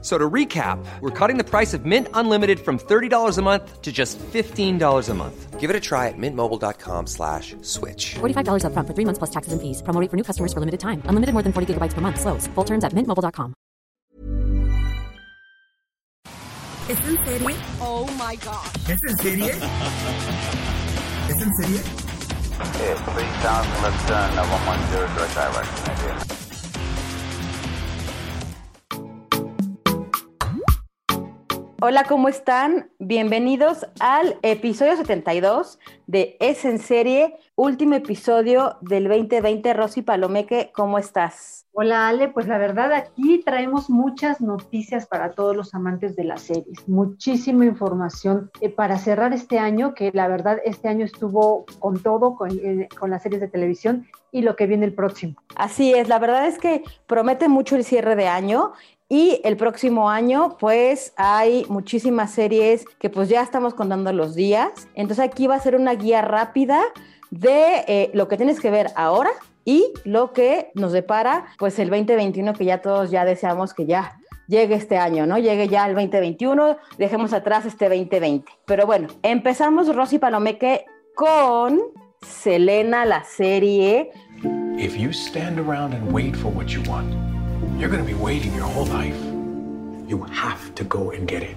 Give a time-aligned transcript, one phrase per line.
[0.00, 3.90] So to recap, we're cutting the price of Mint Unlimited from $30 a month to
[3.90, 5.58] just $15 a month.
[5.58, 8.14] Give it a try at mintmobile.com slash switch.
[8.20, 9.82] $45 upfront for three months plus taxes and fees.
[9.82, 11.02] Promo rate for new customers for limited time.
[11.06, 12.20] Unlimited more than 40 gigabytes per month.
[12.20, 12.46] Slows.
[12.54, 13.54] Full terms at mintmobile.com.
[16.88, 17.56] ¿Es en serie?
[17.80, 18.64] Oh my god.
[18.88, 19.50] ¿Es en serie?
[21.28, 21.80] ¿Es en serie?
[22.60, 26.37] Okay, please down to left turn, 110 direct direction,
[31.80, 32.90] Hola, ¿cómo están?
[32.98, 35.78] Bienvenidos al episodio 72
[36.08, 39.74] de Es en Serie, último episodio del 2020.
[39.74, 41.68] Rosy Palomeque, ¿cómo estás?
[41.72, 46.42] Hola Ale, pues la verdad aquí traemos muchas noticias para todos los amantes de las
[46.42, 52.02] series, muchísima información eh, para cerrar este año, que la verdad este año estuvo con
[52.02, 55.36] todo, con, eh, con las series de televisión y lo que viene el próximo.
[55.54, 58.72] Así es, la verdad es que promete mucho el cierre de año
[59.08, 64.88] y el próximo año, pues hay muchísimas series que pues ya estamos contando los días.
[64.94, 66.82] Entonces aquí va a ser una guía rápida
[67.30, 69.30] de eh, lo que tienes que ver ahora
[69.64, 74.18] y lo que nos depara pues el 2021 que ya todos ya deseamos que ya
[74.46, 75.38] llegue este año, ¿no?
[75.38, 78.50] Llegue ya el 2021, dejemos atrás este 2020.
[78.66, 81.80] Pero bueno, empezamos Rosy Palomeque con
[82.26, 84.10] Selena, la serie.
[84.78, 87.27] If you stand around and wait for what you want,
[87.78, 89.16] you're going to be waiting your whole life.
[90.08, 91.56] You have to go and get it.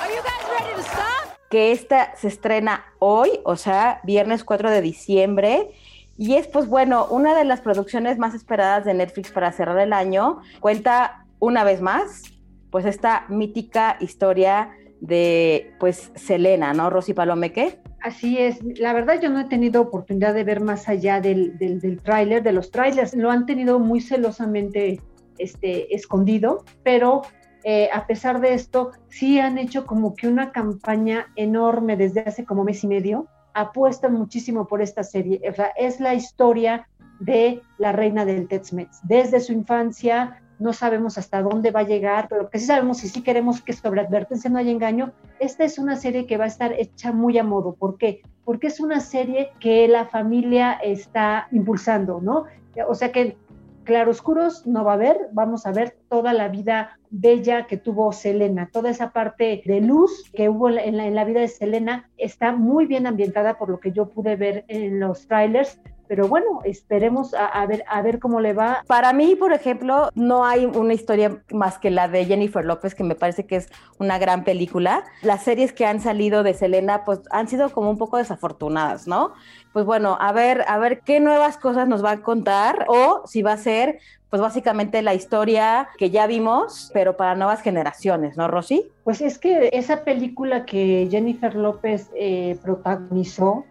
[0.00, 1.36] Are you guys ready to stop?
[1.50, 5.70] que esta se estrena hoy, o sea, viernes 4 de diciembre.
[6.18, 9.92] Y es, pues bueno, una de las producciones más esperadas de Netflix para cerrar el
[9.92, 10.40] año.
[10.60, 12.22] Cuenta una vez más,
[12.70, 16.88] pues esta mítica historia de, pues, Selena, ¿no?
[16.88, 17.80] Rosy Palomeque.
[18.02, 22.00] Así es, la verdad yo no he tenido oportunidad de ver más allá del, del,
[22.02, 25.00] tráiler, de los trailers, lo han tenido muy celosamente
[25.38, 27.22] este, escondido, pero
[27.64, 32.44] eh, a pesar de esto, sí han hecho como que una campaña enorme desde hace
[32.44, 35.40] como mes y medio, apuestan muchísimo por esta serie,
[35.76, 41.70] es la historia de la reina del Tex-Mex, desde su infancia, no sabemos hasta dónde
[41.70, 44.70] va a llegar, pero que sí sabemos y sí queremos que sobre advertencia no haya
[44.70, 47.74] engaño, esta es una serie que va a estar hecha muy a modo.
[47.74, 48.22] ¿Por qué?
[48.44, 52.44] Porque es una serie que la familia está impulsando, ¿no?
[52.88, 53.36] O sea que
[53.84, 58.68] claroscuros no va a haber, vamos a ver toda la vida bella que tuvo Selena,
[58.72, 62.52] toda esa parte de luz que hubo en la, en la vida de Selena está
[62.52, 67.34] muy bien ambientada por lo que yo pude ver en los trailers, pero bueno, esperemos
[67.34, 68.82] a, a, ver, a ver cómo le va.
[68.86, 73.04] Para mí, por ejemplo, no hay una historia más que la de Jennifer López, que
[73.04, 73.68] me parece que es
[73.98, 75.04] una gran película.
[75.22, 79.32] Las series que han salido de Selena, pues han sido como un poco desafortunadas, ¿no?
[79.72, 83.42] Pues bueno, a ver, a ver qué nuevas cosas nos va a contar o si
[83.42, 83.98] va a ser,
[84.30, 88.90] pues básicamente la historia que ya vimos, pero para nuevas generaciones, ¿no, Rosy?
[89.04, 93.64] Pues es que esa película que Jennifer López eh, protagonizó,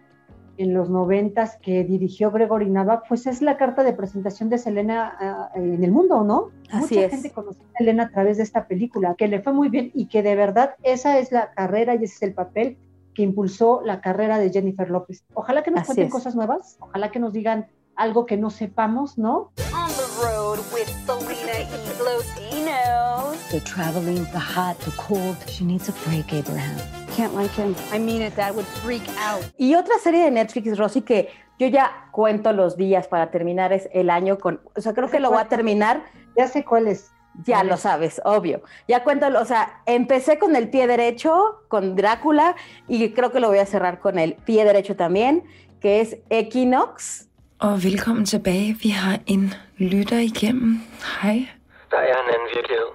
[0.58, 5.50] en los noventas que dirigió Gregory Nava, pues es la carta de presentación de Selena
[5.54, 6.50] uh, en el mundo, ¿no?
[6.70, 7.10] Así Mucha es.
[7.12, 10.06] gente conoció a Selena a través de esta película, que le fue muy bien y
[10.06, 12.78] que de verdad esa es la carrera y ese es el papel
[13.14, 15.24] que impulsó la carrera de Jennifer López.
[15.34, 16.12] Ojalá que nos Así cuenten es.
[16.12, 19.52] cosas nuevas, ojalá que nos digan algo que no sepamos, ¿no?
[19.72, 21.66] On the road with Selena E.
[22.04, 23.36] Latinos.
[23.50, 25.36] The traveling, the hot, the cold.
[25.48, 26.76] She needs a break, Abraham.
[27.16, 27.74] Can't like him.
[27.92, 29.42] I mean it, that would freak out.
[29.58, 31.28] Y otra serie de Netflix, Rosy, que
[31.58, 35.20] yo ya cuento los días para terminar es el año con, o sea, creo que
[35.20, 36.04] lo voy a terminar,
[36.36, 37.10] Ya sé cuál es.
[37.46, 38.60] ya lo sabes, obvio.
[38.88, 42.54] Ya cuento, o sea, empecé con el pie derecho, con Drácula,
[42.88, 45.44] y creo que lo voy a cerrar con el pie derecho también,
[45.80, 47.22] que es Equinox.
[47.58, 48.76] Og velkommen tilbage.
[48.82, 50.80] Vi har en lytter igennem.
[51.22, 51.48] Hej.
[51.90, 52.90] Der er en anden virkelighed.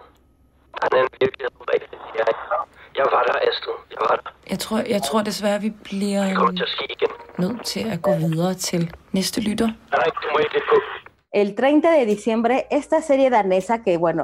[0.75, 1.51] Der er en anden virkelighed.
[2.17, 2.25] Jeg,
[3.03, 3.77] jeg var der, Astrid.
[3.93, 4.29] Jeg var der.
[4.53, 7.11] Jeg tror, jeg tror desværre, vi bliver Det kommer til at ske igen.
[7.43, 8.81] nødt til at gå videre til
[9.11, 9.69] næste lytter.
[9.97, 10.77] Nej, du må ikke lægge på.
[11.33, 14.23] El 30 de diciembre, esta serie danesa que, bueno,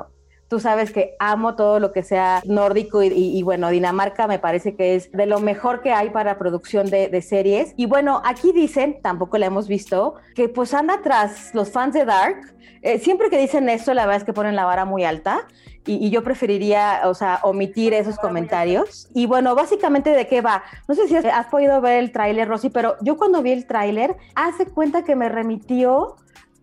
[0.50, 4.40] tú sabes que amo todo lo que sea nórdico y, y, y, bueno, Dinamarca me
[4.40, 7.74] parece que es de lo mejor que hay para producción de, de, series.
[7.78, 12.06] Y bueno, aquí dicen, tampoco la hemos visto, que pues anda tras los fans de
[12.06, 12.40] Dark.
[12.82, 15.48] Eh, siempre que dicen esto, la verdad es que ponen la vara muy alta.
[15.88, 19.08] Y, y yo preferiría, o sea, omitir esos comentarios.
[19.14, 20.64] Y bueno, básicamente de qué va.
[20.88, 24.16] No sé si has, podido ver el tráiler, Rosy, pero yo cuando vi el tráiler,
[24.36, 26.16] hace cuenta que me remitió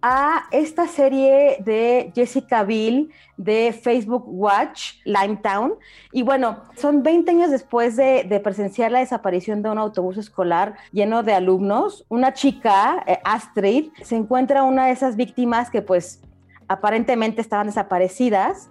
[0.02, 5.74] a esta serie de Jessica Biel de Facebook Watch, Limetown.
[6.12, 10.74] Y bueno, son 20 años después de, de presenciar la desaparición de un autobús escolar
[10.92, 12.04] lleno de alumnos.
[12.10, 16.20] Una chica, eh, Astrid, se encuentra una de esas víctimas que pues
[16.68, 18.68] aparentemente estaban desaparecidas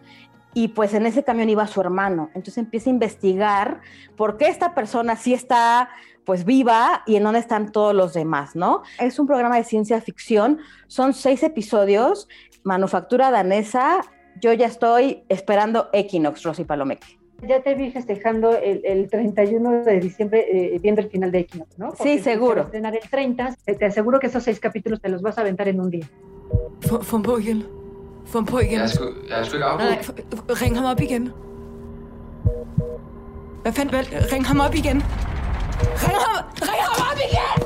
[0.53, 2.27] y pues en ese camión iba su hermano.
[2.35, 3.81] Entonces empieza a investigar
[4.15, 5.89] por qué esta persona sí está
[6.25, 8.83] pues viva y en dónde están todos los demás, ¿no?
[8.99, 12.27] Es un programa de ciencia ficción, son seis episodios,
[12.63, 14.01] manufactura danesa.
[14.39, 17.19] Yo ya estoy esperando Equinox, Rosy Palomeque.
[17.47, 21.77] Ya te vi festejando el, el 31 de diciembre eh, viendo el final de Equinox,
[21.77, 21.93] ¿no?
[22.01, 22.61] Sí, seguro.
[22.61, 23.55] se estrenar el 30.
[23.65, 26.09] Eh, Te aseguro que esos seis capítulos te los vas a aventar en un día.
[27.39, 27.82] Igen.
[28.33, 28.73] Få ham på igen.
[28.79, 30.17] Jeg er sgu, jeg er sgu ikke Nej, afbrudt.
[30.49, 31.23] nej, f- ring ham op igen.
[33.61, 34.05] Hvad fanden, vel?
[34.31, 34.97] Ring ham op igen.
[36.05, 36.35] Ring ham,
[36.69, 37.57] ring ham op igen!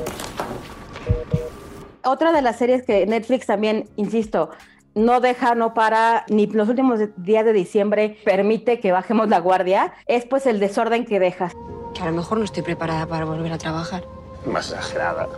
[2.12, 4.50] Otra de las series que Netflix también, insisto,
[4.94, 9.92] no deja, no para, ni los últimos días de diciembre permite que bajemos la guardia,
[10.06, 11.52] es pues el desorden que dejas.
[11.94, 14.02] Que a lo mejor no estoy preparada para volver a trabajar.
[14.46, 15.28] Más exagerada.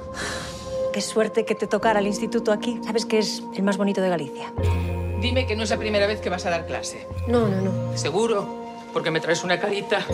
[0.92, 2.80] Qué suerte que te tocara el instituto aquí.
[2.84, 4.52] Sabes que es el más bonito de Galicia.
[5.20, 7.06] Dime que no es la primera vez que vas a dar clase.
[7.28, 7.96] No, no, no.
[7.96, 8.46] ¿Seguro?
[8.92, 10.04] Porque me traes una carita.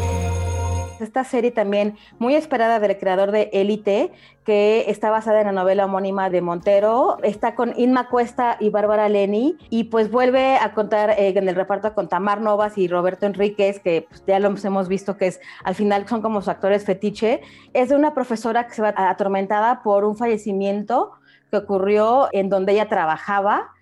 [1.00, 4.12] Esta serie también muy esperada del creador de Élite,
[4.44, 9.08] que está basada en la novela homónima de Montero, está con Inma Cuesta y Bárbara
[9.08, 13.26] Leni, y pues vuelve a contar eh, en el reparto con Tamar Novas y Roberto
[13.26, 16.84] Enríquez, que pues, ya los hemos visto que es al final son como sus actores
[16.84, 17.40] fetiche.
[17.72, 21.12] Es de una profesora que se va atormentada por un fallecimiento
[21.50, 23.75] que ocurrió en donde ella trabajaba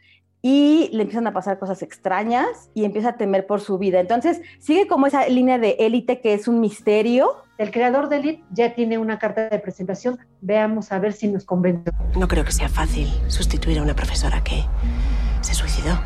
[0.46, 3.98] y le empiezan a pasar cosas extrañas y empieza a temer por su vida.
[3.98, 7.36] Entonces sigue como esa línea de élite que es un misterio.
[7.56, 10.18] El creador de Elite ya tiene una carta de presentación.
[10.42, 11.90] Veamos a ver si nos convence.
[12.14, 14.62] No creo que sea fácil sustituir a una profesora que
[15.40, 15.98] se suicidó.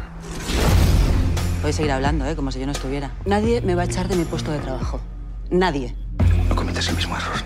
[1.60, 2.36] Puedes seguir hablando, ¿eh?
[2.36, 3.10] Como si yo no estuviera.
[3.26, 5.00] Nadie me va a echar de mi puesto de trabajo.
[5.50, 5.96] Nadie.
[6.48, 7.38] No cometas el mismo error.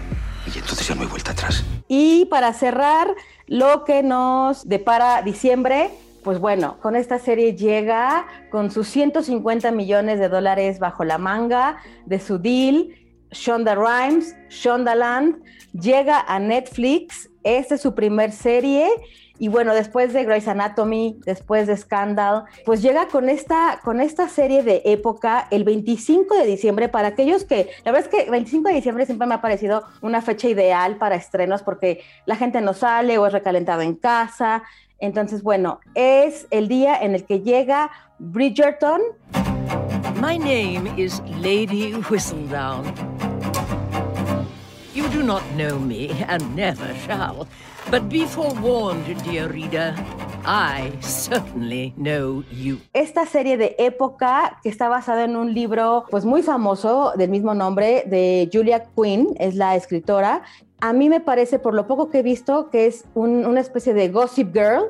[0.55, 1.65] Y entonces ya no hay vuelta atrás.
[1.89, 3.09] Y para cerrar,
[3.47, 5.91] lo que nos depara diciembre,
[6.23, 11.79] pues bueno, con esta serie llega con sus 150 millones de dólares bajo la manga
[12.07, 12.95] de su deal.
[13.31, 15.43] Shonda Rhimes, Shondaland,
[15.73, 17.31] llega a Netflix.
[17.43, 18.89] Esta es su primer serie.
[19.39, 24.29] Y bueno, después de Grey's Anatomy, después de Scandal, pues llega con esta, con esta
[24.29, 28.31] serie de época el 25 de diciembre para aquellos que, la verdad es que el
[28.31, 32.61] 25 de diciembre siempre me ha parecido una fecha ideal para estrenos porque la gente
[32.61, 34.63] no sale o es recalentado en casa.
[35.03, 37.91] Entonces, bueno, es el día en el que llega
[38.21, 39.01] Bridgerton.
[40.21, 42.85] My name is Lady Whistledown.
[44.95, 47.49] You do not know me and never shall.
[47.93, 49.95] But be forewarned, dear reader,
[50.47, 52.79] I certainly know you.
[52.95, 57.53] Esta serie de época que está basada en un libro pues muy famoso del mismo
[57.55, 60.41] nombre de Julia Quinn, es la escritora.
[60.81, 63.93] A mí me parece, por lo poco que he visto, que es un- una especie
[63.93, 64.85] de Gossip Girl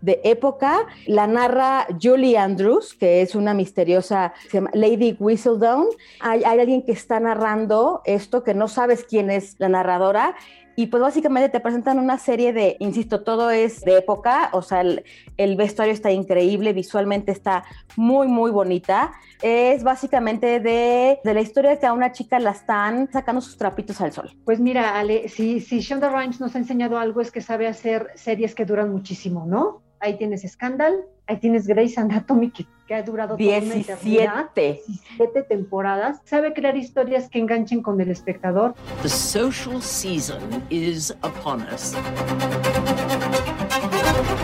[0.00, 0.86] de época.
[1.06, 5.86] La narra Julie Andrews, que es una misteriosa, se llama Lady Whistledown.
[6.20, 10.36] Hay, hay alguien que está narrando esto, que no sabes quién es la narradora.
[10.76, 14.80] Y pues básicamente te presentan una serie de, insisto, todo es de época, o sea,
[14.80, 15.04] el,
[15.36, 17.64] el vestuario está increíble, visualmente está
[17.96, 19.12] muy, muy bonita.
[19.42, 23.56] Es básicamente de, de la historia de que a una chica la están sacando sus
[23.56, 24.30] trapitos al sol.
[24.44, 28.10] Pues mira, Ale, si, si Shonda Rhimes nos ha enseñado algo es que sabe hacer
[28.14, 29.82] series que duran muchísimo, ¿no?
[30.04, 33.92] Ahí tienes Scandal, ahí tienes Grey's Anatomy, que, que ha durado toda una 17.
[33.94, 36.20] eternidad, 17 temporadas.
[36.26, 38.74] Sabe crear historias que enganchen con el espectador.
[39.00, 41.94] The social season is upon us.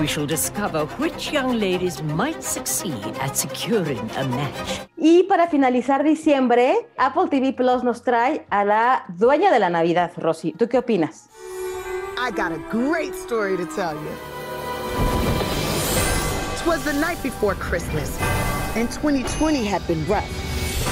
[0.01, 4.89] We shall discover which young ladies might succeed at securing a match.
[4.97, 10.11] Y para finalizar diciembre, Apple TV Plus nos trae a la dueña de la Navidad,
[10.17, 10.53] Rosy.
[10.53, 11.29] ¿Tú qué opinas?
[12.17, 14.40] I got a great story to tell you.
[16.63, 18.19] Twas the night before Christmas,
[18.77, 20.29] and 2020 had been rough.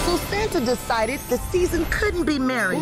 [0.07, 2.77] So Santa decided the season couldn't be merry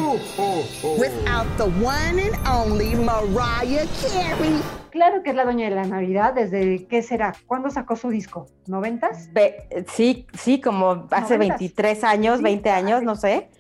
[0.99, 4.61] without the one and only Mariah Carey.
[4.93, 7.35] Claro que es la dueña de la Navidad, desde, ¿qué será?
[7.47, 8.47] ¿Cuándo sacó su disco?
[8.67, 9.31] ¿Noventas?
[9.33, 11.59] Ve- sí, sí, como hace Noventas.
[11.59, 13.51] 23 años, 20 años, no sé.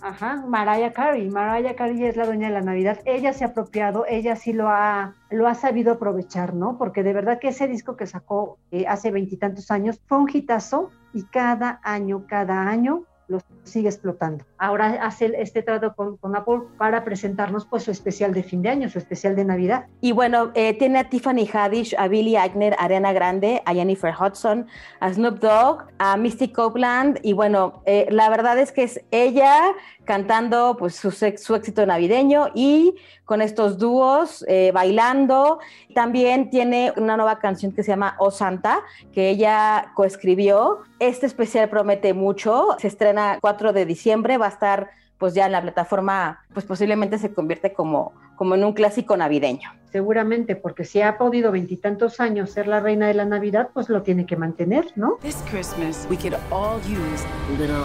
[0.00, 1.28] Ajá, Mariah Carey.
[1.28, 3.00] Mariah Carey es la dueña de la Navidad.
[3.04, 6.76] Ella se ha apropiado, ella sí lo ha, lo ha sabido aprovechar, ¿no?
[6.78, 10.90] Porque de verdad que ese disco que sacó eh, hace veintitantos años fue un hitazo
[11.14, 14.44] y cada año, cada año lo sigue explotando.
[14.58, 18.70] Ahora hace este trato con, con, Apple para presentarnos pues su especial de fin de
[18.70, 19.86] año, su especial de Navidad.
[20.00, 24.14] Y bueno, eh, tiene a Tiffany Haddish, a Billy Eichner, a Ariana Grande, a Jennifer
[24.18, 24.66] Hudson,
[25.00, 29.74] a Snoop Dogg, a Misty Copeland y bueno, eh, la verdad es que es ella
[30.04, 32.94] cantando pues su, su éxito navideño y
[33.26, 35.58] con estos dúos eh, bailando.
[35.94, 38.80] También tiene una nueva canción que se llama Oh Santa,
[39.12, 40.78] que ella coescribió.
[40.98, 45.52] Este especial promete mucho, se estrena 4 de diciembre, va a estar pues ya en
[45.52, 49.72] la plataforma, pues posiblemente se convierte como, como en un clásico navideño.
[49.90, 54.02] Seguramente, porque si ha podido veintitantos años ser la reina de la Navidad, pues lo
[54.02, 55.16] tiene que mantener, ¿no?
[55.22, 57.76] This Christmas we could all use a little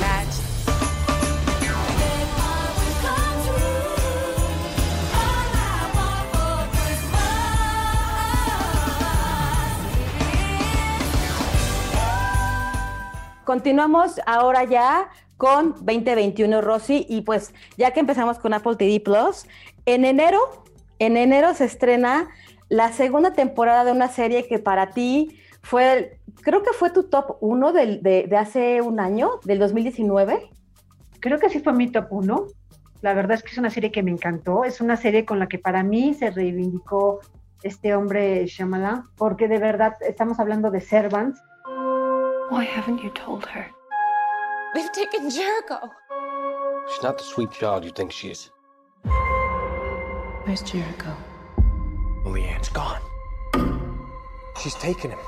[0.00, 0.36] match.
[13.44, 15.08] Continuamos ahora ya
[15.38, 19.46] con 2021 Rosy y pues ya que empezamos con Apple TV Plus,
[19.86, 20.38] en enero,
[20.98, 22.28] en enero se estrena
[22.68, 27.38] la segunda temporada de una serie que para ti fue, creo que fue tu top
[27.40, 30.50] 1 de, de, de hace un año, del 2019.
[31.20, 32.46] Creo que sí fue mi top 1.
[33.00, 35.46] La verdad es que es una serie que me encantó, es una serie con la
[35.46, 37.20] que para mí se reivindicó
[37.62, 41.40] este hombre Shyamalan, porque de verdad estamos hablando de Servants,
[42.50, 43.77] Why haven't you told her?
[44.74, 45.90] They've taken Jericho.
[46.88, 48.50] She's not the sweet child you think she is.
[50.44, 51.16] Where's Jericho?
[52.26, 53.00] Leanne's gone.
[54.62, 55.18] She's taken him.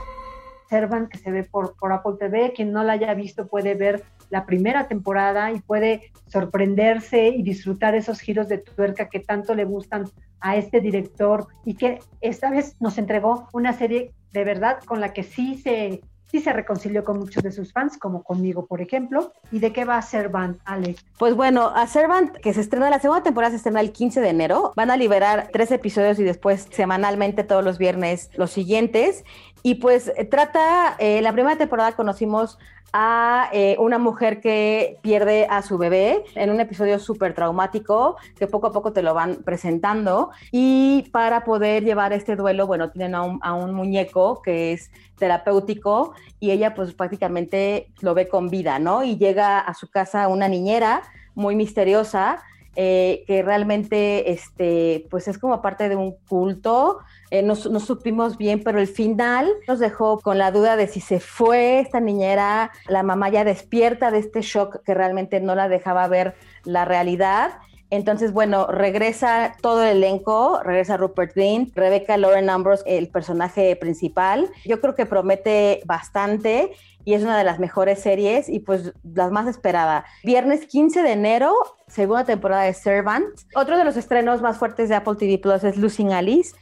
[0.68, 2.52] Servant que se ve por, por Apple TV.
[2.52, 7.94] Quien no la haya visto puede ver la primera temporada y puede sorprenderse y disfrutar
[7.94, 10.04] esos giros de tuerca que tanto le gustan
[10.40, 15.12] a este director y que esta vez nos entregó una serie de verdad con la
[15.12, 19.32] que sí se sí se reconcilió con muchos de sus fans, como conmigo, por ejemplo.
[19.50, 21.04] ¿Y de qué va a Servant, Alex?
[21.18, 24.28] Pues bueno, a Servant, que se estrena, la segunda temporada se estrena el 15 de
[24.28, 29.24] enero, van a liberar tres episodios y después semanalmente todos los viernes los siguientes.
[29.62, 32.58] Y pues trata, eh, la primera temporada conocimos
[32.92, 38.46] a eh, una mujer que pierde a su bebé en un episodio súper traumático que
[38.46, 43.14] poco a poco te lo van presentando y para poder llevar este duelo, bueno, tienen
[43.14, 48.48] a un, a un muñeco que es terapéutico y ella pues prácticamente lo ve con
[48.48, 49.04] vida, ¿no?
[49.04, 51.02] Y llega a su casa una niñera
[51.34, 52.42] muy misteriosa
[52.76, 56.98] eh, que realmente este, pues es como parte de un culto.
[57.30, 61.00] Eh, no, no, supimos bien, pero el final nos dejó con la duda de si
[61.00, 65.68] se fue esta niñera, la mamá ya despierta de este shock que realmente no la
[65.68, 66.34] dejaba ver
[66.64, 67.52] la realidad.
[67.91, 74.49] Entonces, bueno, regresa todo el elenco, regresa Rupert Green, Rebecca Lauren Ambrose, el personaje principal.
[74.65, 76.73] Yo creo que promete bastante
[77.05, 80.05] y es una de las mejores series y pues las más esperada.
[80.23, 81.53] Viernes 15 de enero,
[81.87, 83.27] segunda temporada de Servant.
[83.55, 86.55] Otro de los estrenos más fuertes de Apple TV Plus es Losing Alice.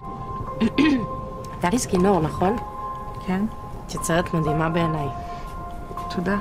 [1.63, 2.56] דריס כינור, נכון?
[3.27, 3.42] כן.
[3.89, 5.08] יצרת מדהימה בעיניי.
[6.15, 6.38] תודה.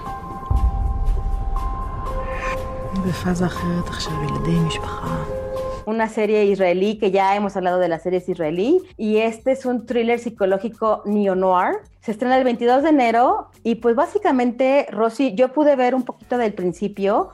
[5.88, 9.86] Una serie israelí que ya hemos hablado de las series israelí y este es un
[9.86, 11.77] thriller psicológico neo-noir.
[12.01, 16.38] Se estrena el 22 de enero y pues básicamente, Rosy, yo pude ver un poquito
[16.38, 17.30] del principio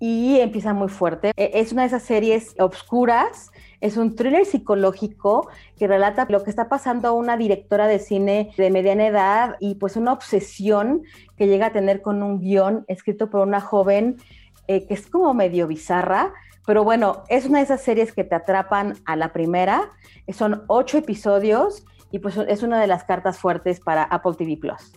[0.00, 1.32] y empieza muy fuerte.
[1.36, 5.48] E, Es una de esas series obscuras, es un thriller psicológico
[5.78, 9.76] que relata lo que está pasando a una directora de cine de mediana edad y
[9.76, 11.02] pues una obsesión
[11.36, 14.16] que llega a tener con un guion escrito por una joven
[14.68, 16.32] eh, que es como medio bizarra,
[16.66, 19.92] pero bueno, es una de esas series que te atrapan a la primera.
[20.32, 24.92] Son ocho episodios y pues es una de las cartas fuertes para Apple TV Plus.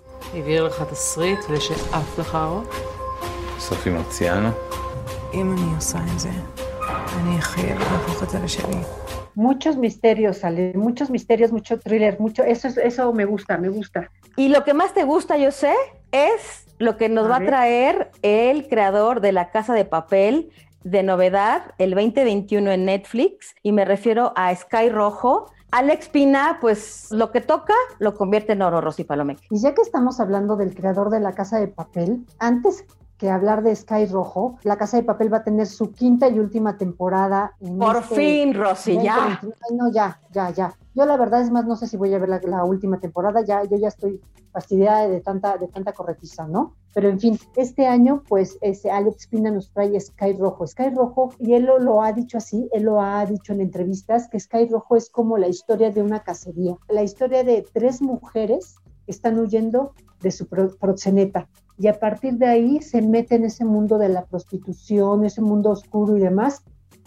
[9.35, 14.11] Muchos misterios, salen, muchos misterios, mucho thriller, mucho, eso, eso me gusta, me gusta.
[14.35, 15.73] Y lo que más te gusta, yo sé,
[16.11, 20.49] es lo que nos A va a traer el creador de La Casa de Papel
[20.83, 25.51] de novedad el 2021 en Netflix y me refiero a Sky Rojo.
[25.71, 29.45] Alex Pina, pues lo que toca lo convierte en oro, Rosy Palomeque.
[29.51, 32.85] Y ya que estamos hablando del creador de la casa de papel, antes
[33.19, 34.57] que hablar de Sky Rojo.
[34.63, 37.53] La Casa de Papel va a tener su quinta y última temporada.
[37.59, 39.37] En Por este fin, Rosy, ya.
[39.41, 39.55] 2021.
[39.69, 40.73] Ay, no, ya, ya, ya.
[40.95, 43.41] Yo la verdad es más, no sé si voy a ver la, la última temporada,
[43.45, 44.19] ya, yo ya estoy
[44.51, 46.73] fastidiada de tanta, de tanta corretiza, ¿no?
[46.93, 50.65] Pero en fin, este año, pues, ese Alex Pina nos trae Sky Rojo.
[50.65, 54.27] Sky Rojo, y él lo, lo ha dicho así, él lo ha dicho en entrevistas,
[54.27, 58.75] que Sky Rojo es como la historia de una cacería, la historia de tres mujeres
[59.05, 61.47] que están huyendo de su pro- proxeneta.
[61.79, 65.69] Y a partir de ahí se mete en ese mundo de la prostitución, ese mundo
[65.71, 66.63] oscuro y demás,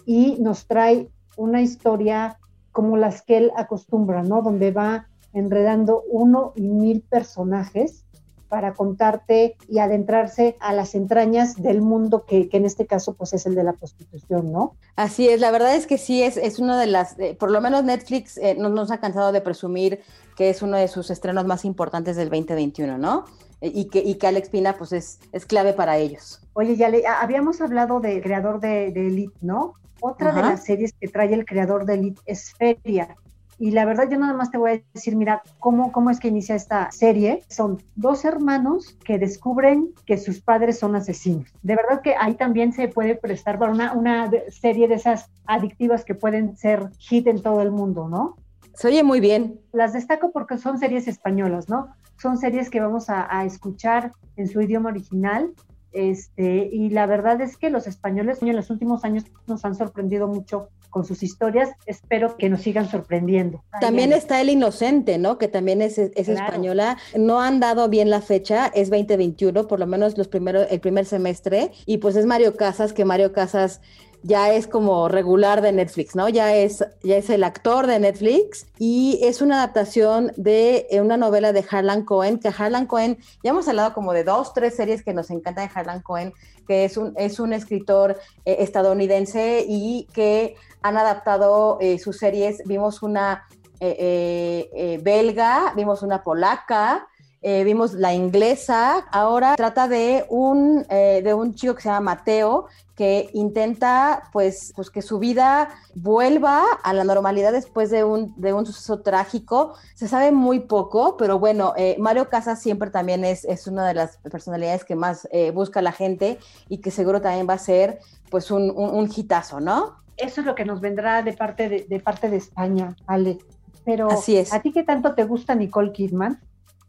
[0.06, 2.38] y nos trae una historia
[2.72, 4.40] como las que él acostumbra, ¿no?
[4.40, 8.04] Donde va enredando uno y mil personajes
[8.48, 13.32] para contarte y adentrarse a las entrañas del mundo que, que en este caso pues
[13.32, 14.74] es el de la prostitución, ¿no?
[14.94, 17.62] Así es, la verdad es que sí, es, es una de las, eh, por lo
[17.62, 20.00] menos Netflix eh, no nos ha cansado de presumir
[20.36, 23.24] que es uno de sus estrenos más importantes del 2021, ¿no?
[23.62, 26.40] Eh, Y que, y que Alex Pina pues es, es clave para ellos.
[26.52, 29.74] Oye, ya le, a- habíamos hablado del creador de, de Elite, ¿no?
[30.00, 33.16] Otra de las series que trae el creador de Elite es Feria.
[33.58, 36.26] Y la verdad yo nada más te voy a decir, mira, cómo, cómo es que
[36.26, 37.44] inicia esta serie.
[37.48, 41.46] Son dos hermanos que descubren que sus padres son asesinos.
[41.62, 46.04] De verdad que ahí también se puede prestar para una, una serie de esas adictivas
[46.04, 48.34] que pueden ser hit en todo el mundo, ¿no?
[48.74, 49.60] Se oye muy bien.
[49.72, 51.88] Las destaco porque son series españolas, ¿no?
[52.20, 55.52] Son series que vamos a, a escuchar en su idioma original.
[55.92, 60.26] Este, y la verdad es que los españoles en los últimos años nos han sorprendido
[60.26, 61.70] mucho con sus historias.
[61.86, 63.62] Espero que nos sigan sorprendiendo.
[63.80, 65.36] También está El Inocente, ¿no?
[65.38, 66.44] Que también es, es Claro.
[66.46, 66.96] española.
[67.16, 71.04] No han dado bien la fecha, es 2021, por lo menos los primeros, el primer
[71.04, 71.72] semestre.
[71.86, 73.80] Y pues es Mario Casas, que Mario Casas
[74.22, 76.28] ya es como regular de Netflix, ¿no?
[76.28, 81.16] Ya es, ya es el actor de Netflix y es una adaptación de eh, una
[81.16, 85.02] novela de Harlan Cohen, que Harlan Cohen, ya hemos hablado como de dos, tres series
[85.02, 86.32] que nos encantan de Harlan Cohen,
[86.66, 92.62] que es un, es un escritor eh, estadounidense y que han adaptado eh, sus series.
[92.64, 93.46] Vimos una
[93.80, 97.08] belga, vimos una polaca,
[97.42, 99.04] eh, vimos la inglesa.
[99.10, 104.72] Ahora trata de un, eh, de un chico que se llama Mateo, que intenta pues,
[104.76, 109.74] pues que su vida vuelva a la normalidad después de un, de un suceso trágico.
[109.94, 113.94] Se sabe muy poco, pero bueno, eh, Mario Casas siempre también es, es una de
[113.94, 117.98] las personalidades que más eh, busca la gente y que seguro también va a ser
[118.30, 119.96] pues un, un, un hitazo, ¿no?
[120.16, 123.38] Eso es lo que nos vendrá de parte de, de parte de España, Ale.
[123.84, 124.52] Pero Así es.
[124.52, 126.40] ¿a ti qué tanto te gusta Nicole Kidman?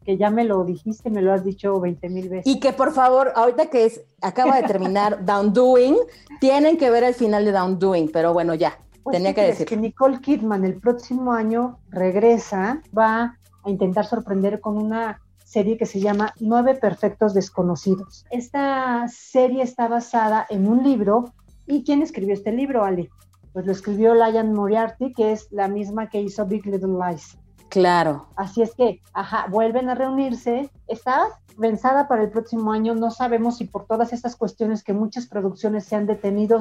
[0.04, 2.48] Que ya me lo dijiste, me lo has dicho 20 mil veces.
[2.48, 5.98] Y que por favor, ahorita que es, acaba de terminar Down Doing,
[6.40, 9.48] tienen que ver el final de Down Doing, pero bueno, ya, Pues, tenía ¿qué que
[9.48, 9.68] decir.
[9.68, 15.86] Que Nicole Kidman el próximo año regresa, va a intentar sorprender con una serie que
[15.86, 18.26] se llama Nueve Perfectos Desconocidos.
[18.32, 21.34] Esta serie está basada en un libro.
[21.68, 23.10] ¿Y quién escribió este libro, Ale?
[23.54, 27.38] Pues lo escribió Lion Moriarty, que es la misma que hizo Big Little Lies.
[27.74, 28.28] Claro.
[28.36, 30.70] Así es que, ajá, vuelven a reunirse.
[30.88, 31.26] Está
[31.60, 32.94] pensada para el próximo año.
[32.94, 36.60] No sabemos si por todas estas cuestiones que muchas producciones se han detenido,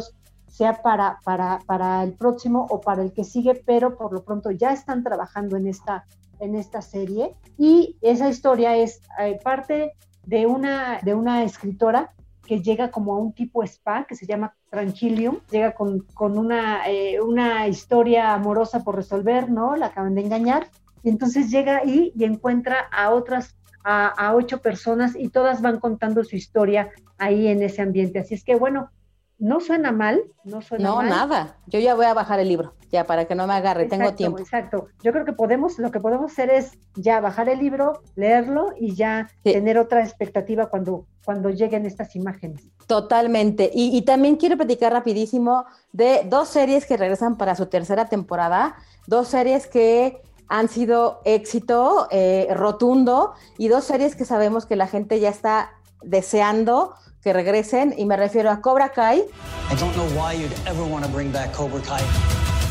[0.49, 4.53] sea para, para, para el próximo o para el que sigue, pero por lo pronto
[4.53, 6.07] ya están trabajando en esta,
[6.41, 7.37] en esta serie.
[7.59, 9.93] Y esa historia es eh, parte
[10.25, 12.15] de una, de una escritora
[12.47, 16.89] que llega como a un tipo spa que se llama Tranquilium, llega con, con una,
[16.89, 19.77] eh, una historia amorosa por resolver, ¿no?
[19.77, 20.69] La acaban de engañar,
[21.03, 25.81] y entonces llega ahí y encuentra a otras, a, a ocho personas y todas van
[25.81, 28.19] contando su historia ahí en ese ambiente.
[28.19, 28.91] Así es que bueno,
[29.39, 31.09] no suena mal, no suena No, mal.
[31.09, 31.57] nada.
[31.67, 34.39] Yo ya voy a bajar el libro, ya para que no me agarre, tengo tiempo.
[34.39, 34.87] Exacto.
[35.03, 38.95] Yo creo que podemos, lo que podemos hacer es ya bajar el libro, leerlo y
[38.95, 42.71] ya tener otra expectativa cuando, cuando lleguen estas imágenes.
[42.87, 43.69] Totalmente.
[43.75, 48.77] Y, y también quiero platicar rapidísimo de dos series que regresan para su tercera temporada,
[49.09, 54.87] dos series que han sido éxito eh, rotundo y dos series que sabemos que la
[54.87, 55.71] gente ya está
[56.03, 60.85] deseando que regresen y me refiero a Cobra Kai I don't know why you'd ever
[60.85, 62.03] want to bring back Cobra Kai.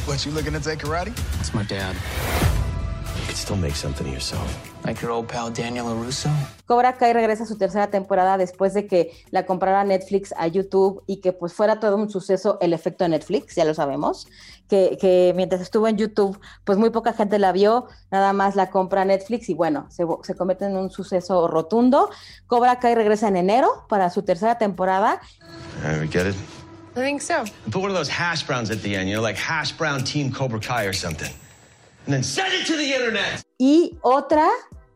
[0.05, 1.11] What, you looking to take karate?
[1.39, 1.95] It's my dad.
[3.19, 4.70] You could still make something of yourself.
[4.83, 6.29] Like your old pal Daniel LaRusso.
[6.65, 11.03] Cobra Kai regresa a su tercera temporada después de que la comprara Netflix a YouTube
[11.05, 14.27] y que pues fuera todo un suceso el efecto de Netflix, ya lo sabemos,
[14.67, 18.71] que, que mientras estuvo en YouTube pues muy poca gente la vio, nada más la
[18.71, 22.09] compra Netflix y bueno, se, se convierte en un suceso rotundo.
[22.47, 25.21] Cobra Kai regresa en enero para su tercera temporada.
[26.09, 26.35] Get it?
[26.95, 27.43] I think so.
[27.69, 30.31] Put one of those hash browns at the end, you know, like hash brown team
[30.31, 31.31] Cobra Kai or something.
[33.57, 34.49] Y otra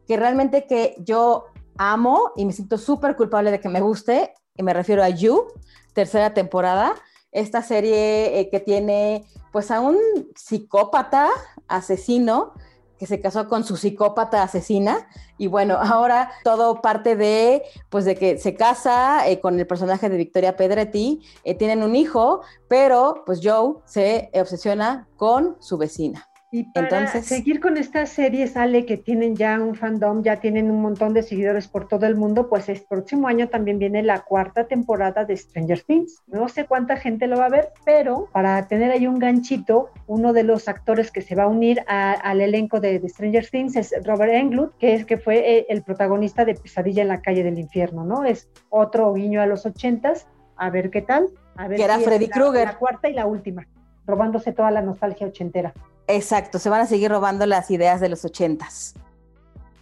[0.08, 1.46] que realmente que yo
[1.78, 5.48] amo y me siento súper culpable de que me guste, y me refiero a You,
[5.94, 6.96] tercera temporada.
[7.32, 9.98] Esta serie eh, que tiene pues a un
[10.36, 11.30] psicópata
[11.68, 12.54] asesino
[12.98, 18.16] que se casó con su psicópata asesina y bueno, ahora todo parte de pues de
[18.16, 23.24] que se casa eh, con el personaje de Victoria Pedretti, eh, tienen un hijo, pero
[23.26, 26.30] pues Joe se obsesiona con su vecina.
[26.52, 30.72] Y para Entonces- seguir con estas series, sale que tienen ya un fandom, ya tienen
[30.72, 34.22] un montón de seguidores por todo el mundo, pues el próximo año también viene la
[34.22, 36.24] cuarta temporada de Stranger Things.
[36.28, 40.32] No sé cuánta gente lo va a ver, pero para tener ahí un ganchito, uno
[40.32, 43.76] de los actores que se va a unir a- al elenco de, de Stranger Things
[43.76, 47.44] es Robert Englund, que es que fue eh, el protagonista de Pesadilla en la calle
[47.44, 48.24] del infierno, ¿no?
[48.24, 51.28] Es otro guiño a los ochentas, a ver qué tal.
[51.58, 52.66] A ver Que era si Freddy Krueger.
[52.66, 53.66] La cuarta y la última,
[54.06, 55.74] robándose toda la nostalgia ochentera.
[56.08, 58.94] Exacto, se van a seguir robando las ideas de los ochentas.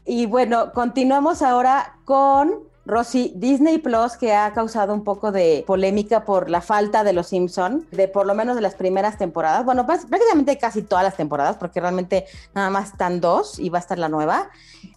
[0.06, 6.26] Y bueno, continuamos ahora con Rosy, Disney Plus, que ha causado un poco de polémica
[6.26, 9.64] por la falta de los Simpson, de por lo menos de las primeras temporadas.
[9.64, 13.78] Bueno, prá- prácticamente casi todas las temporadas, porque realmente nada más están dos y va
[13.78, 14.50] a estar la nueva.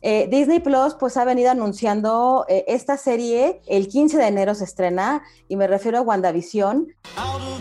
[0.02, 3.60] Eh, Disney Plus, pues ha venido anunciando eh, esta serie.
[3.68, 6.88] El 15 de enero se estrena y me refiero a WandaVision.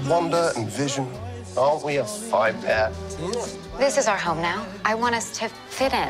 [0.09, 1.07] Wanda and Vision,
[1.57, 2.91] aren't we have five pair?
[3.77, 4.65] This is our home now.
[4.85, 6.09] I want us to fit in.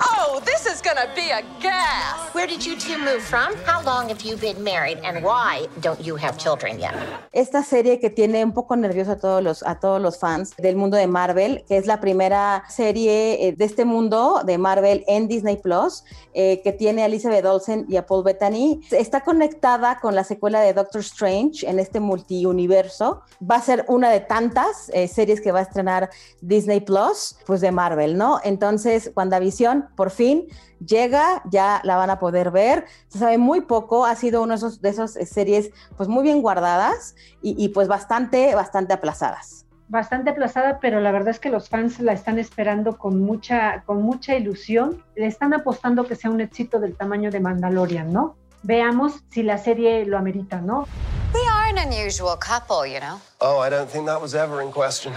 [0.00, 2.34] Oh, this is gonna be a gas.
[2.34, 3.54] Where did you two move from?
[3.64, 4.98] How long have you been married?
[5.04, 6.94] And why don't you have children yet?
[7.32, 10.76] esta serie que tiene un poco nervioso a todos los, a todos los fans del
[10.76, 15.28] mundo de Marvel, que es la primera serie eh, de este mundo de Marvel en
[15.28, 18.80] Disney Plus, eh, que tiene a Elizabeth Olsen y a Paul Bettany.
[18.90, 23.22] Está conectada con la secuela de Doctor Strange en este multiuniverso.
[23.42, 27.60] Va a ser una de tantas eh, series que va a estrenar Disney Plus, pues
[27.60, 28.40] de Marvel, ¿no?
[28.42, 30.46] Entonces, WandaVision, por fin,
[30.84, 32.86] llega, ya la van a poder ver.
[33.08, 36.22] Se sabe muy poco, ha sido una de esos, de esas eh, series pues muy
[36.22, 39.66] bien guardadas y, y, pues bastante, bastante aplazadas.
[39.88, 44.02] Bastante aplazada, pero la verdad es que los fans la están esperando con mucha, con
[44.02, 45.04] mucha ilusión.
[45.16, 48.36] Le están apostando que sea un éxito del tamaño de Mandalorian, ¿no?
[48.62, 50.86] Veamos si la serie lo amerita, ¿no?
[51.34, 53.20] We are an unusual couple, you know.
[53.40, 55.12] Oh, I don't think that was ever in question.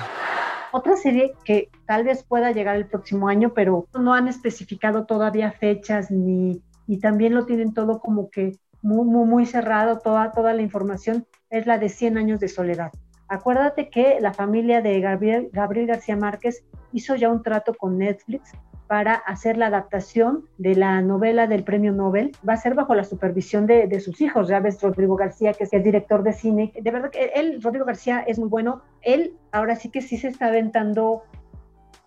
[0.78, 5.54] Otra serie que tal vez pueda llegar el próximo año, pero no han especificado todavía
[5.54, 10.62] fechas ni y también lo tienen todo como que muy, muy, cerrado, toda, toda la
[10.62, 12.92] información, es la de 100 años de soledad.
[13.30, 18.52] Acuérdate que la familia de Gabriel, Gabriel García Márquez hizo ya un trato con Netflix
[18.88, 22.32] para hacer la adaptación de la novela del premio Nobel.
[22.48, 25.74] Va a ser bajo la supervisión de, sus hijos, ya ves Rodrigo García, que es
[25.74, 26.74] el director de cine.
[26.80, 28.84] De verdad que él, Rodrigo García, es muy bueno.
[29.02, 31.24] Él ahora sí que sí se está aventando,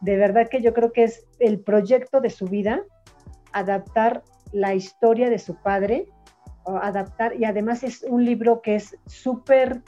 [0.01, 2.83] de verdad que yo creo que es el proyecto de su vida,
[3.53, 6.07] adaptar la historia de su padre,
[6.65, 9.83] adaptar, y además es un libro que es súper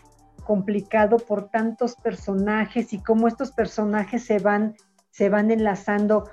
[0.44, 4.74] complicado por tantos personajes y cómo estos personajes se van
[5.10, 6.24] se van enlazando,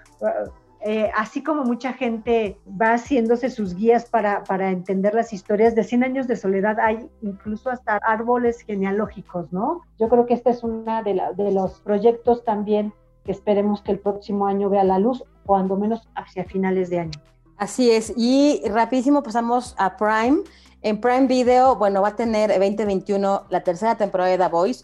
[0.82, 5.84] eh, así como mucha gente va haciéndose sus guías para, para, entender las historias de
[5.84, 9.82] 100 años de soledad, hay incluso hasta árboles genealógicos, ¿no?
[10.00, 12.94] Yo creo que este es uno de, los proyectos también
[13.26, 17.20] que esperemos que el próximo año vea la luz, cuando menos hacia finales de año.
[17.58, 20.44] Así es, y rapidísimo pasamos a Prime.
[20.84, 24.84] En Prime Video, bueno, va a tener 2021 la tercera temporada de The Voice.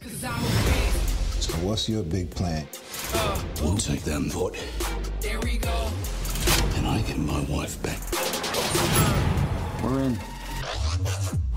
[1.43, 2.65] So what's your big plan?
[3.61, 4.55] We'll take them vote.
[5.19, 5.89] There we go.
[6.77, 7.99] And I get my wife back.
[9.83, 10.17] We're in.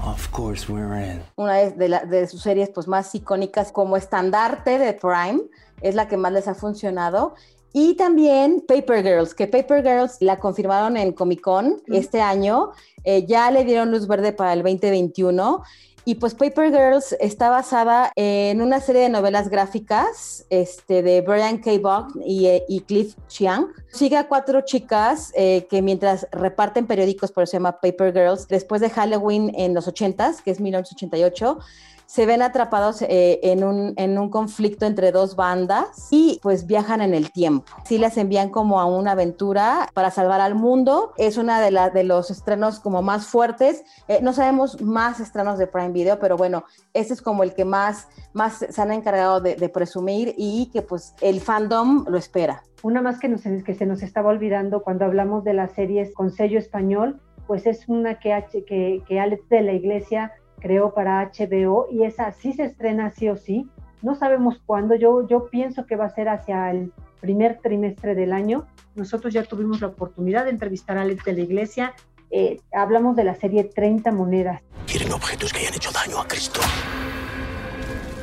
[0.03, 1.22] Of course we're in.
[1.37, 5.42] Una de, la, de, sus series pues, más icónicas como estandarte de Prime,
[5.81, 7.37] es la que más les ha funcionado.
[7.72, 12.72] Y también Paper Girls, que Paper Girls la confirmaron en Comic Con este año,
[13.05, 15.62] eh, ya le dieron luz verde para el 2021
[16.09, 21.59] y pues Paper Girls está basada en una serie de novelas gráficas este, de Brian
[21.59, 21.81] K.
[21.83, 23.66] Vaughan y, y, Cliff Chiang.
[23.88, 28.46] Sigue a cuatro chicas eh, que mientras reparten periódicos, por eso se llama Paper Girls,
[28.46, 31.59] después de Halloween en los 80s, que es 1988,
[32.07, 37.01] se ven atrapados eh, en, un, en, un, conflicto entre dos bandas y pues viajan
[37.01, 37.73] en el tiempo.
[37.85, 41.12] Sí las envían como a una aventura para salvar al mundo.
[41.19, 43.85] Es una de, la, de los estrenos como más fuertes.
[44.09, 46.64] Eh, no sabemos más estrenos de Prime Video, pero bueno,
[46.95, 51.14] este es como el que más, más se han encargado de, presumir y que pues
[51.21, 52.62] el fandom lo espera.
[52.85, 56.31] Una más que, nos, que se nos estaba olvidando cuando hablamos de las series con
[56.31, 61.87] sello español, pues es una que, que, que Alex de la Iglesia creó para HBO
[61.90, 63.69] y esa sí se estrena sí o sí.
[64.03, 68.33] No sabemos cuándo, yo, yo pienso que va a ser hacia el primer trimestre del
[68.33, 68.66] año.
[68.95, 71.95] Nosotros ya tuvimos la oportunidad de entrevistar a Alex de la Iglesia
[72.31, 74.61] eh, hablamos de la serie 30 monedas.
[74.87, 76.61] Quieren objetos que hayan hecho daño a Cristo.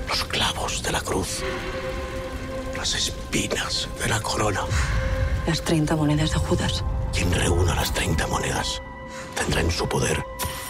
[0.08, 1.44] Los clavos de la cruz.
[2.76, 4.62] Las espinas de la corona.
[5.48, 6.84] Las 30 monedas de Judas.
[7.14, 8.82] Quien reúna las 30 monedas
[9.36, 10.24] tendrá en su poder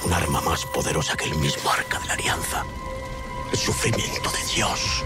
[0.06, 2.66] un arma más poderosa que el mismo arca de la alianza.
[3.52, 5.06] El sufrimiento de Dios.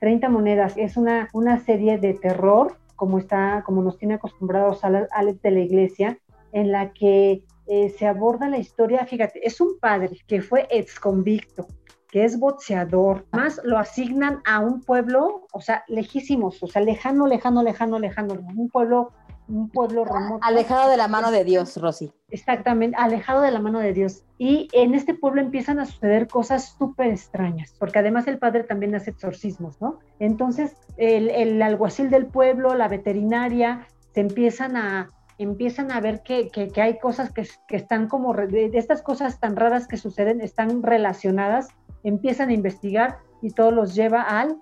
[0.00, 5.42] 30 monedas es una, una serie de terror, como, está, como nos tiene acostumbrados Alex
[5.42, 6.18] de la Iglesia,
[6.52, 11.00] en la que eh, se aborda la historia, fíjate, es un padre que fue ex
[11.00, 11.66] convicto,
[12.08, 17.26] que es boxeador, más lo asignan a un pueblo, o sea, lejísimos, o sea, lejano,
[17.26, 19.12] lejano, lejano, lejano, un pueblo
[19.48, 20.40] un pueblo remoto.
[20.42, 22.12] Alejado de la mano de Dios, Rosy.
[22.30, 24.24] Exactamente, alejado de la mano de Dios.
[24.38, 28.94] Y en este pueblo empiezan a suceder cosas súper extrañas, porque además el padre también
[28.94, 30.00] hace exorcismos, ¿no?
[30.18, 36.48] Entonces, el, el alguacil del pueblo, la veterinaria, se empiezan a, empiezan a ver que,
[36.48, 40.40] que, que hay cosas que, que, están como, de estas cosas tan raras que suceden,
[40.40, 41.68] están relacionadas,
[42.02, 44.56] empiezan a investigar y todo los lleva al,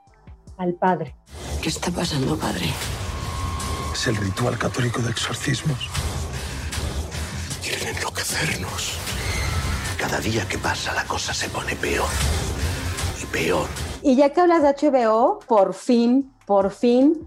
[0.57, 1.15] al padre.
[1.63, 2.67] ¿Qué está pasando, padre?
[4.05, 5.89] Es el ritual católico de exorcismos.
[7.63, 8.99] Quieren enloquecernos.
[9.99, 12.11] Cada día que pasa la cosa se pone peor.
[13.23, 13.67] Y peor.
[14.03, 17.27] Y ya que hablas de HBO, por fin, por fin,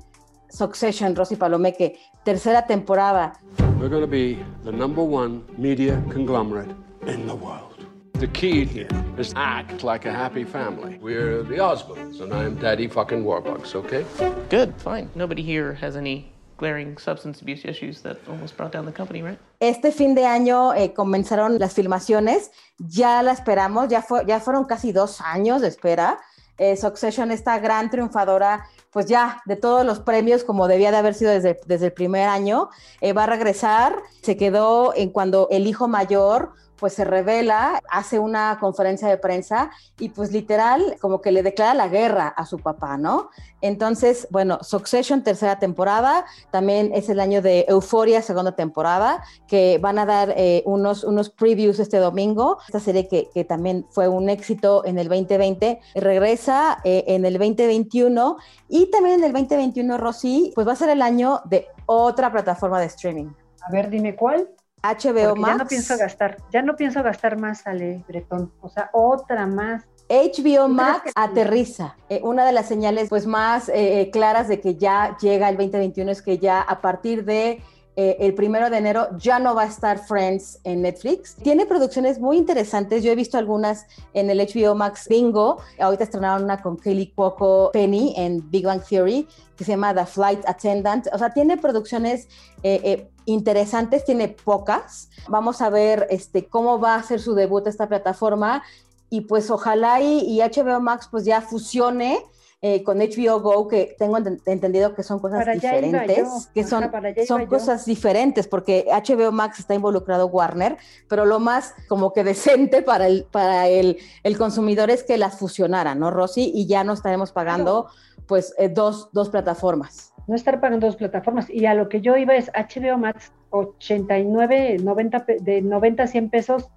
[0.51, 3.33] Succession, Rosy Palomeque, tercera temporada.
[3.79, 6.75] We're going to be the number one media conglomerate
[7.07, 7.87] in the world.
[8.19, 10.99] The key here is act like a happy family.
[11.01, 14.05] We're the Osmonds, and I'm Daddy fucking Warbucks, okay?
[14.51, 15.09] Good, fine.
[15.15, 19.39] Nobody here has any glaring substance abuse issues that almost brought down the company, right?
[19.59, 24.91] Este fin de año eh, comenzaron las filmaciones, ya la esperamos, ya, ya fueron casi
[24.91, 26.19] dos años de espera.
[26.59, 31.13] Eh, Succession, esta gran triunfadora, pues ya de todos los premios, como debía de haber
[31.13, 33.95] sido desde, desde el primer año, eh, va a regresar.
[34.23, 39.71] Se quedó en cuando el hijo mayor pues se revela, hace una conferencia de prensa
[39.99, 43.29] y pues literal como que le declara la guerra a su papá, ¿no?
[43.61, 49.97] Entonces, bueno, Succession, tercera temporada, también es el año de Euphoria, segunda temporada, que van
[49.97, 52.59] a dar eh, unos, unos previews este domingo.
[52.67, 57.33] Esta serie que, que, también fue un éxito en el 2020, regresa eh, en el
[57.33, 58.37] 2021
[58.69, 62.79] y también en el 2021, Rosy, pues va a ser el año de otra plataforma
[62.79, 63.27] de streaming.
[63.61, 64.49] A ver, dime cuál.
[64.83, 65.51] HBO Porque Max.
[65.51, 68.51] Ya no pienso gastar, ya no pienso gastar más, Ale Bretón.
[68.61, 69.83] O sea, otra más.
[70.09, 71.95] HBO Max aterriza.
[72.09, 76.11] Eh, una de las señales pues más eh, claras de que ya llega el 2021
[76.11, 77.61] es que ya a partir de
[77.99, 81.35] eh, el primero de enero ya no va a estar Friends en Netflix.
[81.35, 83.03] Tiene producciones muy interesantes.
[83.03, 85.57] Yo he visto algunas en el HBO Max Bingo.
[85.79, 90.05] Ahorita estrenaron una con Kelly Cuoco Penny en Big Bang Theory que se llama The
[90.05, 91.07] Flight Attendant.
[91.11, 92.27] O sea, tiene producciones
[92.61, 95.09] eh, eh, interesantes, tiene pocas.
[95.27, 98.61] Vamos a ver este, cómo va a ser su debut esta plataforma
[99.09, 102.23] y pues ojalá y, y HBO Max pues ya fusione
[102.59, 106.89] eh, con HBO Go, que tengo ent entendido que son cosas para diferentes, que son,
[107.27, 112.81] son cosas diferentes, porque HBO Max está involucrado Warner, pero lo más como que decente
[112.81, 116.51] para el, para el, el consumidor es que las fusionaran, ¿no, Rosy?
[116.51, 118.25] Y ya no estaremos pagando claro.
[118.25, 120.13] pues eh, dos, dos plataformas.
[120.25, 121.49] No estar pagando dos plataformas.
[121.51, 126.29] Y a lo que yo iba es HBO Max 89, 90, de 90 a 100
[126.31, 126.69] pesos,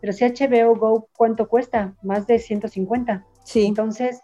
[0.00, 1.94] pero si HBO Go, ¿cuánto cuesta?
[2.02, 3.24] Más de 150.
[3.44, 3.64] Sí.
[3.64, 4.22] Entonces,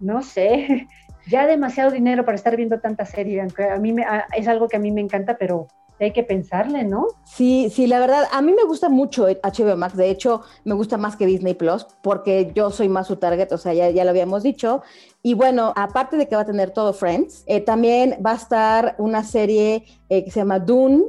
[0.00, 0.86] no sé,
[1.26, 4.68] ya demasiado dinero para estar viendo tanta serie, aunque a mí me, a, es algo
[4.68, 5.68] que a mí me encanta, pero
[6.00, 7.06] hay que pensarle, ¿no?
[7.24, 10.96] Sí, sí, la verdad, a mí me gusta mucho HBO Max, de hecho, me gusta
[10.96, 14.10] más que Disney Plus, porque yo soy más su target, o sea, ya, ya lo
[14.10, 14.82] habíamos dicho.
[15.22, 18.94] Y bueno, aparte de que va a tener todo Friends, eh, también va a estar
[18.98, 21.04] una serie eh, que se llama Dune.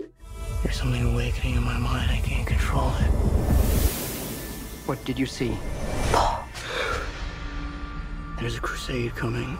[0.63, 3.11] There's something awakening in my mind, I can't control it.
[4.87, 5.53] What did you see?
[8.39, 9.57] There's a crusade coming.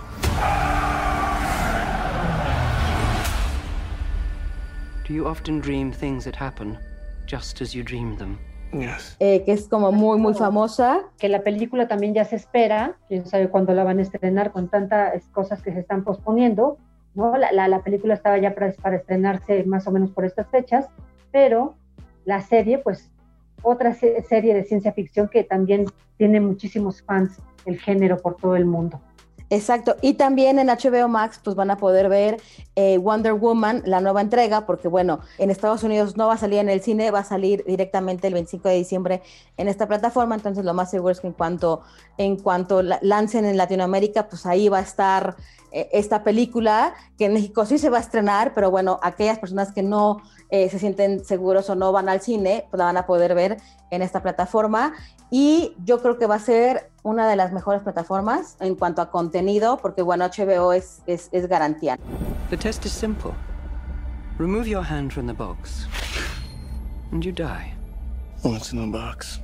[5.06, 6.78] Do you often dream things that happen
[7.26, 8.40] just as you dream them?
[8.72, 9.18] Yes.
[9.20, 11.02] Eh, que es como muy, muy famosa.
[11.18, 14.70] Que la película también ya se espera, quién sabe cuándo la van a estrenar con
[14.70, 16.78] tantas cosas que se están posponiendo.
[17.16, 17.36] ¿no?
[17.36, 20.88] La, la, la película estaba ya para, para estrenarse más o menos por estas fechas,
[21.34, 21.76] pero
[22.24, 23.12] la serie, pues
[23.62, 25.86] otra se serie de ciencia ficción que también
[26.18, 29.00] tiene muchísimos fans el género por todo el mundo.
[29.52, 32.40] Exacto, y también en HBO Max pues van a poder ver
[32.76, 36.60] eh, Wonder Woman, la nueva entrega, porque bueno, en Estados Unidos no va a salir
[36.60, 39.22] en el cine, va a salir directamente el 25 de diciembre
[39.58, 41.82] en esta plataforma, entonces lo más seguro es que en cuanto,
[42.18, 45.36] en cuanto lancen en Latinoamérica, pues ahí va a estar
[45.72, 49.72] eh, esta película, que en México sí se va a estrenar, pero bueno, aquellas personas
[49.72, 53.06] que no eh, se sienten seguros o no van al cine, pues la van a
[53.06, 53.58] poder ver
[53.92, 54.94] en esta plataforma.
[55.32, 59.10] Y yo creo que va a ser una de las mejores plataformas en cuanto a
[59.10, 61.98] contenido, porque bueno, HBO es, es, es garantía.
[62.50, 63.32] The test is simple.
[64.38, 65.88] Remove your hand from the box,
[67.12, 67.74] and you die.
[68.44, 69.42] What's in the box?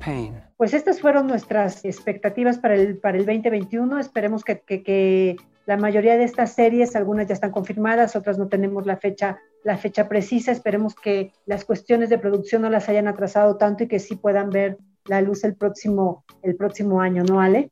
[0.00, 0.42] Pain.
[0.56, 3.98] Pues estas fueron nuestras expectativas para el, para el 2021.
[4.00, 8.48] Esperemos que, que, que la mayoría de estas series, algunas ya están confirmadas, otras no
[8.48, 10.52] tenemos la fecha, la fecha precisa.
[10.52, 14.50] Esperemos que las cuestiones de producción no las hayan atrasado tanto y que sí puedan
[14.50, 17.70] ver la luz el próximo, el próximo año, ¿no, Ale?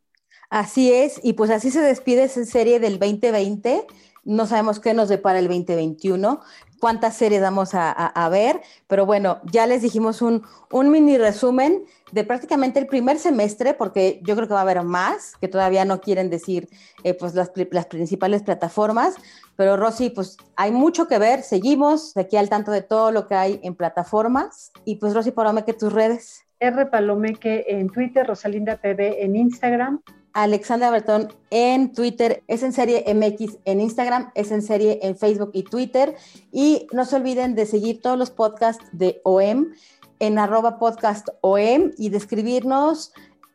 [0.51, 3.87] Así es, y pues así se despide esa serie del 2020.
[4.25, 6.40] No sabemos qué nos depara el 2021,
[6.85, 12.25] cuántas series vamos a, ver, pero bueno, ya les dijimos un, un mini resumen de
[12.25, 16.01] prácticamente el primer semestre, porque yo creo que va a haber más, que todavía no
[16.01, 16.68] quieren decir
[17.03, 19.14] eh, pues las, las, principales plataformas,
[19.57, 23.35] pero Rosy, pues hay mucho que ver, seguimos aquí al tanto de todo lo que
[23.35, 26.43] hay en plataformas, y pues Rosy Palomeque, tus redes.
[26.64, 30.00] R Palomeque en Twitter, Rosalinda PB en Instagram,
[30.35, 35.50] Alexandra Bertón en Twitter, es en serie MX en Instagram, es en serie en Facebook
[35.55, 36.16] y Twitter.
[36.50, 39.72] Y no se olviden de seguir todos los podcasts de OEM
[40.18, 43.12] en arroba podcast OEM y de escribirnos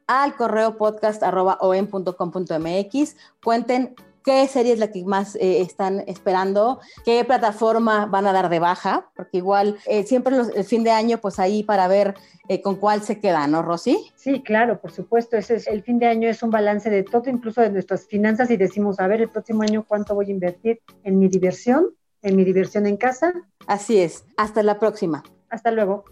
[0.07, 3.15] al correo podcast arroba OEM.com.mx.
[3.43, 3.95] Cuenten
[4.29, 8.59] qué serie es la que más eh, están esperando, qué plataforma van a dar de
[8.59, 12.13] baja, porque igual eh, siempre los, el fin de año, pues ahí para ver
[12.47, 13.97] eh, con cuál se queda, ¿no, Rosy?
[14.15, 15.35] Sí, claro, por supuesto.
[15.35, 18.51] Ese es, el fin de año es un balance de todo, incluso de nuestras finanzas,
[18.51, 21.87] y decimos, a ver, el próximo año cuánto voy a invertir en mi diversión,
[22.21, 23.33] en mi diversión en casa.
[23.65, 24.25] Así es.
[24.37, 25.23] Hasta la próxima.
[25.49, 26.05] Hasta luego.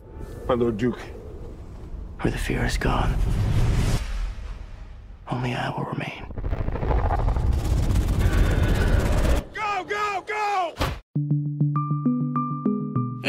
[0.50, 0.98] My Lord Duke.
[2.22, 3.14] Where the fear is gone,
[5.30, 6.97] only I will remain.